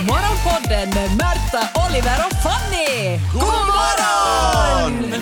[0.00, 3.18] Morgonpodden med Märta, Oliver och Fanny!
[3.32, 5.14] God morgon!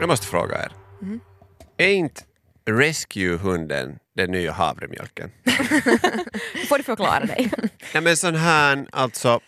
[0.00, 0.72] Jag måste fråga er.
[1.76, 2.22] Är inte
[2.70, 5.30] Rescue-hunden den nya havremjölken?
[6.68, 7.50] får du förklara dig.
[7.94, 9.40] Nej men sån här, alltså,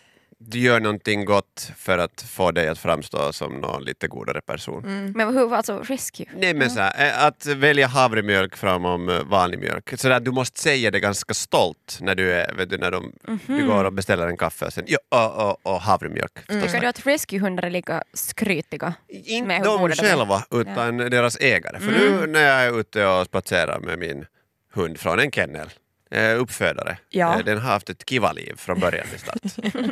[0.47, 5.11] du gör någonting gott för att få dig att framstå som någon lite godare person.
[5.15, 6.25] Men hur, alltså rescue?
[6.35, 9.99] Nej men så här, eh, att välja havremjölk framom eh, vanlig mjölk.
[9.99, 13.11] Så där, du måste säga det ganska stolt när du, är, vet du, när de,
[13.47, 16.39] du går och beställer en kaffe och sen ja, och, och, och havremjölk.
[16.39, 16.63] förstås.
[16.63, 18.93] Tycker du att rescuehundar är lika skrytiga?
[19.07, 21.79] Inte de själva, utan deras ägare.
[21.79, 24.25] För nu när jag är ute och spatserar med min
[24.73, 25.69] hund från en kennel,
[26.13, 27.39] eh, uppfödare, Ja.
[27.39, 29.39] eh, den har haft ett kiva-liv från början till start.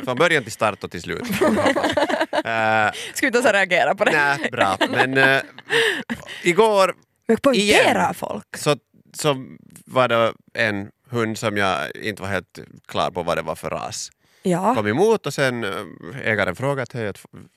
[0.04, 1.22] från början till start och till slut.
[2.44, 4.12] Eh, Ska vi inte ens reagera på det?
[4.12, 4.76] Nej, bra.
[4.90, 5.42] Men eh,
[6.42, 6.94] igår
[7.28, 8.14] Men poängterar Igen.
[8.14, 8.56] folk.
[8.56, 8.76] så,
[9.12, 9.44] så
[9.86, 13.70] var det en hund som jag inte var helt klar på vad det var för
[13.70, 14.10] ras.
[14.42, 14.74] Ja.
[14.74, 15.70] kom emot och sen eh,
[16.24, 17.12] ägaren frågade hej,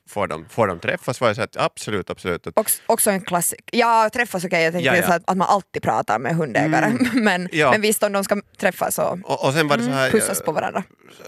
[0.09, 1.22] får, de, får de träffas?
[1.22, 2.47] Var jag så att absolut, absolut.
[2.53, 3.69] Också, också en klassik.
[3.72, 5.08] Ja, träffas okej, jag tänkte Ja, ja.
[5.08, 6.92] Så att, att man alltid pratar med hundägare.
[7.14, 7.72] Men, Ja.
[7.72, 10.38] men visst om de ska träffas och och, och sen var det så här, pussas
[10.38, 10.83] jag på varandra.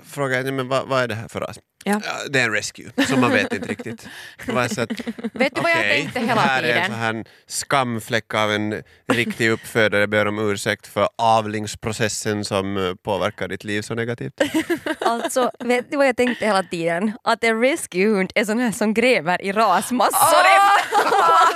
[0.05, 1.59] frågade jag, men vad, vad är det här för ras?
[1.87, 2.01] Ja.
[2.29, 4.07] det är en rescue, som man vet inte riktigt.
[4.47, 4.77] Att,
[5.33, 6.85] Vet du vad jag tänkte hela här är en tiden?
[6.91, 13.47] sån här skamfläck av en riktig uppfödare, ber om ursäkt för avlingsprocessen som eh, påverkar
[13.47, 14.33] ditt liv så negativt.
[14.99, 17.11] Alltså, vet du vad jag tänkte hela tiden?
[17.23, 20.56] Att en rescuehund är sån här som gräver i rasmassor Ah!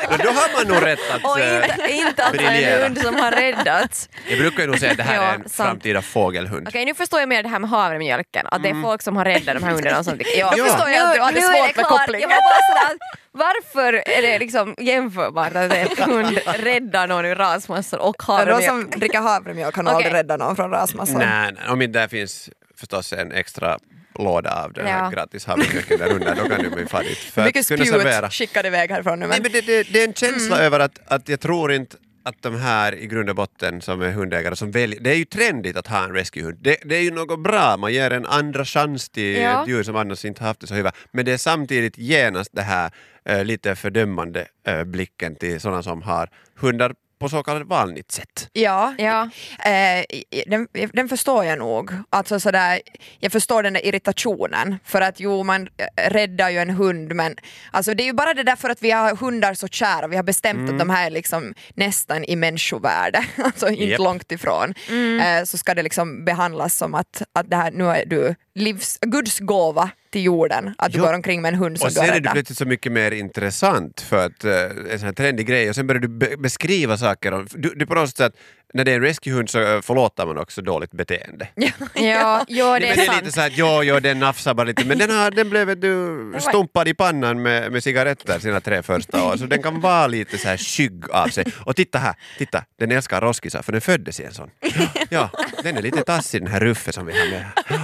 [0.10, 2.84] Men då har man nog rätt att och inte, inte en briljera.
[2.84, 4.10] hund som har räddats.
[4.30, 5.54] Jag brukar ju nog säga att det här Ja, är en sant.
[5.70, 6.68] framtida fågelhund.
[6.68, 9.26] Okej, nu förstår jag mer det här med havremjölken, att det är folk som har
[9.26, 10.22] räddat de här hundarna och sånt.
[10.38, 10.66] Ja, Ja.
[10.66, 12.30] förstår jag att du hade nu är svårt med kopplingen.
[12.30, 12.98] Jag var bara sådär,
[13.32, 18.66] varför är det liksom jämförbart att en hund räddar någon ur rasmassor och De havremjölk?
[18.66, 19.96] som dricker havremjölk kan Okej.
[19.96, 21.18] aldrig rädda någon från rasmassor.
[21.18, 23.78] Nej, nej, om inte där finns förstås en extra
[24.20, 25.10] låda av den här Ja.
[25.10, 28.30] gratis havremjölken där under, då kan du bli färdigt för Mycket kunna servera.
[28.30, 29.28] spjut skickade iväg härifrån nu.
[29.28, 31.98] Nej, Men, men det, det, det är en känsla över att, att jag tror inte
[32.24, 35.26] att de här i grund och botten som är hundägare som väljer, det är ju
[35.26, 36.58] trendigt att ha en rescuehund.
[36.62, 39.62] Det, det är ju något bra, man ger en andra chans till Ja.
[39.64, 40.92] ett djur som annars inte haft det så hyvä.
[41.12, 42.92] Men det är samtidigt genast det här
[43.26, 48.50] eh, lite fördömande eh, blicken till sådana som har hundar på så kallat vanligt sätt.
[48.54, 49.30] ja, Ja.
[49.66, 50.06] Eh,
[50.48, 51.92] den, den förstår jag nog.
[52.10, 52.82] Alltså sådär,
[53.20, 54.78] jag förstår den där irritationen.
[54.86, 57.36] För att jo, man eh, räddar ju en hund men
[57.72, 60.08] alltså, det är ju bara det där för att vi har hundar så kära.
[60.08, 60.74] Vi har bestämt Mm.
[60.74, 64.00] att de här är liksom nästan i människovärde, alltså inte Japp.
[64.00, 64.74] långt ifrån.
[65.22, 68.98] Eh, så ska det liksom behandlas som att, att det här, nu är du livs,
[69.02, 70.74] Guds gåva till jorden.
[70.78, 71.06] Att du Ja.
[71.06, 72.34] går omkring med en hund som Och du har sen är det räddat.
[72.34, 74.52] plötsligt så mycket mer intressant för att uh,
[74.92, 77.32] en sån här trendig grej och sen börjar du be- beskriva saker.
[77.32, 78.34] Om, du, du på något sätt,
[78.74, 81.48] när det är en rescuehund så uh, förlåter man också dåligt beteende.
[81.56, 81.70] Ja,
[82.48, 83.20] ja, det Nej, är men det är sant.
[83.22, 86.34] lite så här, jo, jo, den nafsar bara lite, men den, har, den blev du,
[86.40, 90.38] stumpad i pannan med, med cigaretter sina tre första år, så den kan vara lite
[90.38, 91.46] så här skygg av sig.
[91.66, 94.50] Och titta här, titta, den älskar roskisar för den föddes i en sån.
[94.60, 94.70] Ja,
[95.10, 95.30] ja
[95.64, 97.46] den är lite tassig den här Ruffe som vi har med.
[97.70, 97.76] Ja,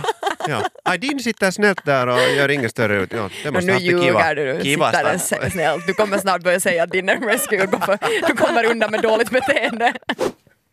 [0.47, 0.63] ja.
[0.83, 3.13] Aydin sitter snällt där och gör inget större ut.
[3.13, 5.43] Ja, det måste nu ljuger du, kiva sitter den start.
[5.43, 5.87] s- snällt.
[5.87, 7.97] Du kommer snart börja säga att din rescue, för
[8.27, 9.93] du kommer undan med dåligt beteende.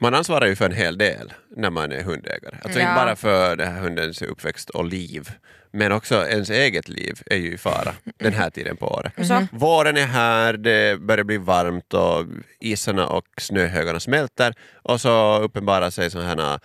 [0.00, 2.56] Man ansvarar ju för en hel del när man är hundägare.
[2.62, 2.88] Alltså Ja.
[2.90, 5.30] inte bara för den här hundens uppväxt och liv,
[5.72, 9.12] men också ens eget liv är ju i fara den här tiden på året.
[9.28, 9.46] Så.
[9.52, 12.26] Våren är här, det börjar bli varmt och
[12.60, 16.60] isarna och snöhögarna smälter och så uppenbarar sig sådana här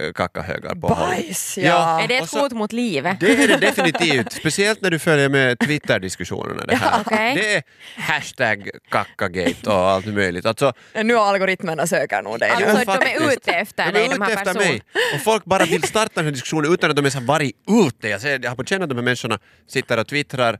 [0.00, 1.08] äh, kackahögar på håll.
[1.08, 2.02] Bajs, ja.
[2.02, 3.20] Är det ett så- hot mot livet?
[3.20, 6.62] Det är det definitivt, speciellt när du följer med Twitter-diskussionerna.
[6.68, 7.00] Det, här.
[7.06, 7.34] okej.
[7.34, 7.62] det är
[7.96, 10.46] hashtag kackagate och allt möjligt.
[10.46, 10.72] Alltså,
[11.02, 12.52] Nu algoritmerna söker nog dig.
[12.58, 12.64] nu.
[12.64, 14.70] Alltså, de är ute efter de dig, är de här ute efter personerna.
[14.70, 14.82] mig.
[15.14, 17.56] Och folk bara vill starta den här diskussionen utan att de ens har varit
[17.86, 18.08] ute.
[18.08, 19.38] Jag, ser, jag har på känn att de här människorna
[19.68, 20.58] sitter och twittrar eh,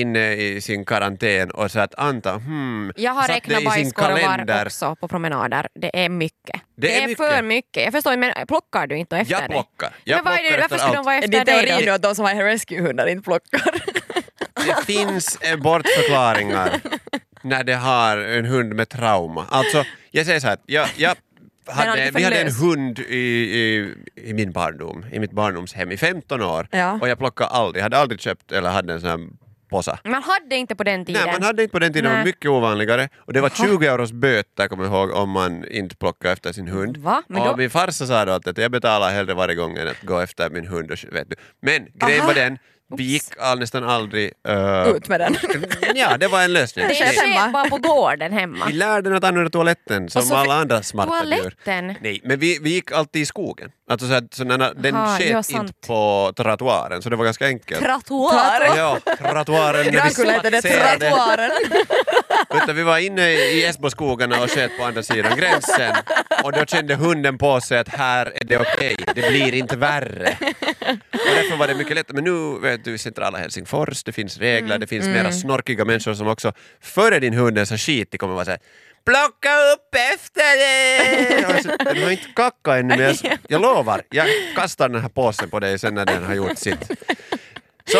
[0.00, 3.62] inne i sin karantän och så att anta, hmm, Jag har satt det räknat i
[3.62, 4.66] sin bajskorvar kalender.
[4.66, 5.68] också på promenader.
[5.74, 6.60] Det är mycket.
[6.76, 7.26] Det är är mycket.
[7.26, 7.82] för mycket.
[7.84, 9.48] Jag förstår men plockar du inte efter Jag dig?
[9.48, 9.92] plockar.
[10.04, 11.86] Jag men är plockar det, varför skulle de vara Är efter din dig teori nu
[11.86, 11.92] då?
[11.92, 13.62] att de som har rescuehundar inte plockar?
[14.66, 16.80] Det finns eh, bortförklaringar
[17.42, 19.46] när det har en hund med trauma.
[19.50, 21.14] Alltså, jag säger så här, att jag, jag
[21.66, 26.42] hade, vi hade en hund i, i, i min barndom, i mitt barndomshem i 15
[26.42, 26.98] år Ja.
[27.00, 29.38] och jag plockade aldrig, jag hade aldrig köpt eller hade en sån
[29.72, 29.98] påse.
[30.04, 31.22] Man hade inte på den tiden.
[31.24, 33.08] Nej, man hade inte på den tiden, det var mycket ovanligare.
[33.18, 36.68] Och det var 20 euros böter, kommer jag ihåg, om man inte plockade efter sin
[36.68, 36.96] hund.
[36.96, 37.22] Va?
[37.28, 39.88] Men och då- min farsa sa då att, att jag betalar hellre varje gång än
[39.88, 40.90] att gå efter min hund.
[40.90, 41.36] Och, vet du.
[41.62, 42.26] Men grejen Aha.
[42.28, 42.58] var den,
[42.96, 44.32] vi gick all, nästan aldrig...
[44.48, 45.36] eh, Ut med den.
[45.94, 46.88] ja, det var en lösning.
[46.88, 48.66] Det chef bara på gården hemma.
[48.66, 51.36] Vi lärde den att använda toaletten som Och så alla andra smarta djur.
[51.36, 51.94] Toaletten?
[52.00, 53.70] Nej, men vi, vi gick alltid i skogen.
[53.92, 55.68] Alltså så att, så när, den Aha, ja, sket sant.
[55.68, 57.82] inte på trottoaren så det var ganska enkelt.
[57.82, 58.76] Trottoar!
[58.76, 59.92] Ja, trottoaren.
[59.92, 61.50] Grankulla heter det trottoaren.
[62.62, 65.96] Utan vi var inne i Esboskogarna och sköt på andra sidan gränsen
[66.44, 70.36] och då kände hunden på sig att här är det okej, det blir inte värre.
[71.12, 72.14] Och därför var det mycket lättare.
[72.14, 76.14] Men nu vet du i centrala Helsingfors, det finns regler, det finns mera snorkiga människor
[76.14, 78.60] som också före din hund är så skitig kommer vara såhär
[79.04, 81.62] Plocka upp efter dig!
[81.62, 81.68] Så,
[82.04, 84.26] har inte kackat ännu men jag, jag lovar, jag
[84.56, 86.90] kastar den här påsen på dig sen när den har gjort sitt.
[87.84, 87.98] Så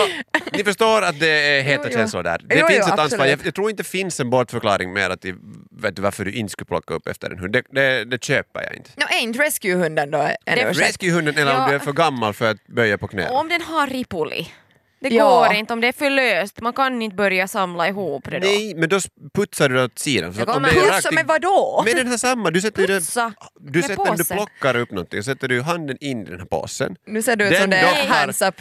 [0.53, 2.41] ni förstår att det är heta Jo, känslor där.
[2.45, 3.27] Det Jo, finns jo, ett ansvar.
[3.27, 5.25] Jag, jag tror inte det finns en bortförklaring mer att
[5.71, 7.53] vet du, varför du inte skulle plocka upp efter en hund.
[7.53, 8.91] Det, det, det köper jag inte.
[8.97, 10.89] No, är inte rescuehunden då en ursäkt?
[10.89, 13.29] Rescuehunden eller om du är för gammal för att böja på knä.
[13.29, 14.49] Och om den har ripuli.
[15.03, 15.39] Det Ja.
[15.47, 16.61] går inte om det är för löst.
[16.61, 18.47] Man kan inte börja samla ihop det då.
[18.47, 18.99] Nej, men då
[19.35, 20.35] putsar du det åt sidan.
[20.35, 21.83] Så om det är men vadå?
[21.85, 24.37] Med den här samma, du sätter Putsa du med sätter, du påsen.
[24.37, 26.97] plockar upp någonting, sätter du handen in i den här påsen.
[27.07, 28.55] Nu ser det ut som det är hands up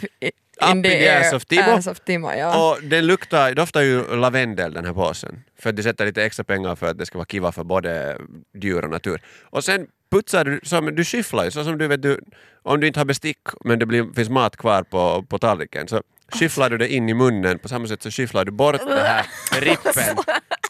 [0.72, 1.62] in the the ass of Timo.
[1.62, 2.70] Ass of Timo ja.
[2.70, 5.42] Och den luktar, doftar ju lavendel den här påsen.
[5.58, 8.18] För att du sätter lite extra pengar för att det ska vara kiva för både
[8.62, 9.20] djur och natur.
[9.42, 12.20] Och sen putsar du, som, du skyfflar ju så som du vet, du,
[12.62, 16.02] om du inte har bestick men det blir, finns mat kvar på, på tallriken så
[16.32, 19.26] skyfflar du det in i munnen på samma sätt så skyfflar du bort den här
[19.60, 20.16] rippen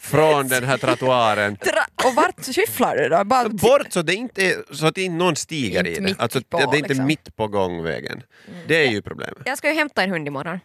[0.02, 1.56] från den här trottoaren.
[2.04, 3.24] Och vart skyfflar du då?
[3.24, 6.20] Bara Bort så, det inte är, så att inte någon stiger Inte i det.
[6.20, 7.06] Alltså, på, det är inte liksom.
[7.06, 8.22] mitt på gångvägen.
[8.66, 9.38] Det är ju problemet.
[9.44, 10.60] Jag ska ju hämta en hund imorgon.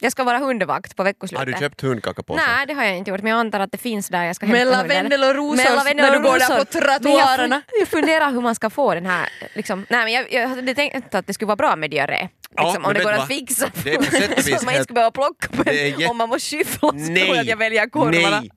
[0.00, 1.38] Jag ska vara hundvakt på veckoslutet.
[1.38, 2.44] Har du köpt hundkakapåsen?
[2.48, 4.46] Nej, det har jag inte gjort, men jag antar att det finns där jag ska
[4.46, 4.78] hämta hunden.
[4.78, 7.62] lavendel och rosor när du går där på trottoarerna.
[7.72, 10.74] Jag, jag funderar hur man ska få den här, liksom, nej men jag, jag hade
[10.74, 12.28] tänkt att det skulle vara bra med diarré.
[12.56, 13.70] Ja, Liksom, men om det går du att fixa.
[13.84, 16.06] Det är på sätt och så vis att man inte ska behöva plocka på jätte-
[16.06, 17.38] om man måste skyffla så Nej!
[17.38, 18.40] att jag väljer korvarna.
[18.40, 18.50] Nej!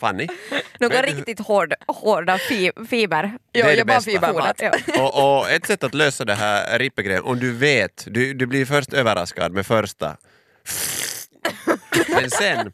[0.00, 0.26] Fanny?
[0.80, 3.22] Några riktigt hård, hårda fi, fiber.
[3.52, 4.10] Det Ja, är det jag bara bästa.
[4.10, 4.62] fibermat.
[4.62, 4.72] Ja.
[5.02, 8.66] och, och ett sätt att lösa det här rippegrejen, om du vet, du, du blir
[8.66, 10.16] först överraskad med första
[12.08, 12.72] men sen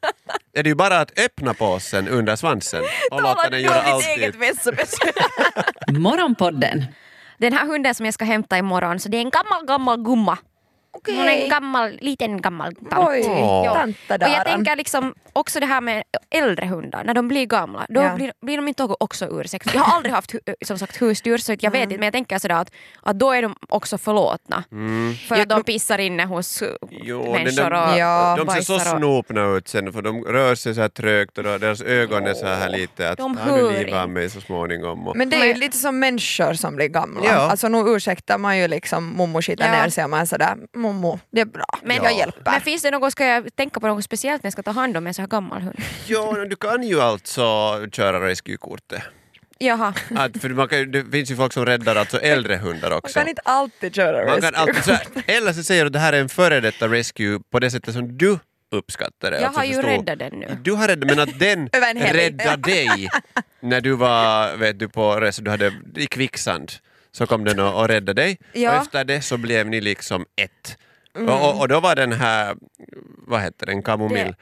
[0.55, 4.07] är det ju bara att öppna påsen under svansen och låta den göra allt.
[4.07, 4.35] eget?
[5.89, 6.85] Morgonpodden.
[7.39, 10.39] Den här hunden som jag ska hämta imorgon, så det är en gammal, gammal gumma.
[11.07, 13.09] Hon är en gammal, liten gammal tant.
[13.09, 13.75] Oj, Åh.
[13.75, 17.87] tanta Och jag tänker liksom också det här med äldre hundar, när de blir gamla,
[17.89, 18.15] då Ja.
[18.15, 19.77] blir, blir de inte också ursäktade.
[19.77, 22.39] Jag har aldrig haft hu- som sagt husdjur så jag vet inte men jag tänker
[22.39, 22.73] sådär att,
[23.03, 24.65] att då är de också förlåtna.
[25.29, 28.35] För att de pissar inne hos Jo, den människor och Ja.
[28.39, 31.39] De ser så bajsar och- snopna ut sen för de rör sig så här trögt
[31.39, 34.07] och då- deras ögon är så här lite att De har du hör livat inte.
[34.07, 35.09] mig så småningom.
[35.09, 37.21] Och, Men det är ju Men- lite som människor som blir gamla.
[37.25, 37.33] Ja.
[37.51, 39.73] Alltså nu ursäktar man ju liksom mommo skita Ja.
[39.73, 42.43] ner sig och man är sådär mommo, det är bra, Men, jag hjälper.
[42.51, 44.97] men finns det något, ska jag tänka på något speciellt när jag ska ta hand
[44.97, 45.77] om en så här gammal hund?
[46.07, 47.43] jo, du kan ju alltså
[47.93, 49.03] köra rescue-kortet.
[49.63, 49.95] Jaha.
[50.17, 53.19] Att, för man kan, det finns ju folk som räddar alltså äldre hundar man också.
[53.19, 54.59] kan inte alltid köra Man kan rescue.
[54.61, 57.41] alltid, så här, eller så säger du att det här är en före detta rescue
[57.51, 58.39] på det sättet som du
[58.73, 59.37] uppskattar det.
[59.37, 60.59] Jag Alltså har ju förstå- räddat den nu.
[60.63, 61.69] Du har räddat, men att den
[62.13, 63.09] räddade dig
[63.61, 66.73] när du var vet du, på resa, du hade i kvicksand
[67.13, 68.71] så kom den och, och räddade dig Ja.
[68.77, 70.77] och efter det så blev ni liksom ett.
[71.15, 72.57] Och, och, och då var den här,
[73.27, 74.35] vad heter den, kamomill?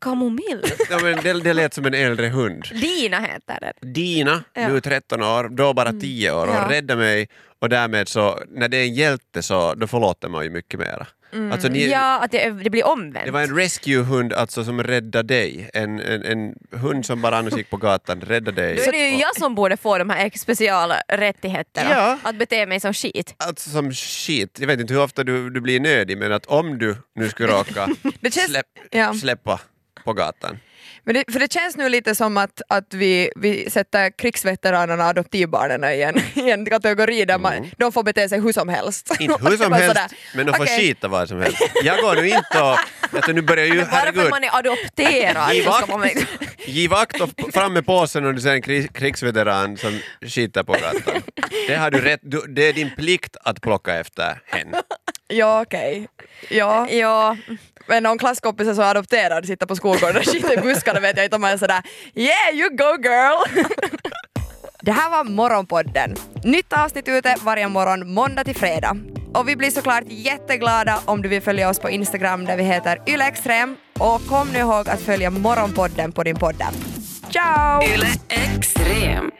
[0.00, 0.62] Kamomill?
[0.90, 2.64] Ja, men det, det lät som en äldre hund.
[2.80, 3.92] Dina heter den.
[3.92, 4.68] Dina, Ja.
[4.68, 6.66] nu 13 år, då bara 10 år och Ja.
[6.70, 7.28] räddade mig
[7.58, 11.06] och därmed så, när det är en hjälte så då förlåter man ju mycket mera.
[11.52, 13.24] Alltså, ni, Ja, att det, det blir omvänt.
[13.26, 15.70] det var en rescue-hund alltså som räddade dig.
[15.74, 18.76] En, en, en hund som bara annars gick på gatan räddade dig.
[18.76, 21.90] Då är det ju jag som borde få de här speciella rättigheterna.
[21.90, 22.18] Ja.
[22.22, 23.34] Att bete mig som skit.
[23.38, 26.78] Alltså som shit, jag vet inte hur ofta du, du blir nödig men att om
[26.78, 27.86] du nu skulle råka
[28.22, 29.14] känns- släpp, ja.
[29.14, 29.60] släppa
[30.06, 30.58] på gatan.
[31.06, 35.10] Men det, för det känns nu lite som att, att vi, vi sätter krigsveteranerna och
[35.10, 39.10] adoptivbarnen i en, i en kategori där man, de får bete sig hur som helst.
[39.10, 39.32] Mm.
[39.32, 40.78] Inte hur som helst, sådär, men de får okej.
[40.78, 41.58] skita vad som helst.
[41.84, 42.78] Jag går nu inte och...
[43.16, 45.88] Alltså, nu börjar ju, Bara för att man är adopterad Giv ska akt.
[45.88, 46.10] man
[46.66, 50.72] Giv akt och fram med påsen om du ser en krig, krigsveteran som skiter på
[50.72, 51.22] gatan.
[51.66, 54.82] Det har du rätt, du, det är din plikt att plocka efter henne.
[55.28, 56.08] Ja okej.
[56.48, 56.88] Ja.
[56.90, 57.36] Ja,
[57.86, 61.26] Men om klasskompisar som är adopterade sitter på skolgården och skiter i buskarna vet jag
[61.26, 61.82] inte om man är sådär
[62.14, 63.66] yeah you go girl.
[64.82, 66.14] Det här var Morgonpodden.
[66.44, 68.96] Nytt avsnitt ute varje morgon måndag till fredag.
[69.34, 73.02] Och vi blir såklart jätteglada om du vill följa oss på Instagram där vi heter
[73.06, 73.76] ylextrem.
[73.98, 76.62] Och kom nu ihåg att följa Morgonpodden på din podd.
[77.30, 77.82] Ciao!
[77.82, 79.30] Yle Extrem.